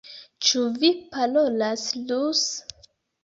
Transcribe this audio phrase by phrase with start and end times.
[0.45, 2.83] Ĉu vi parolas ruse?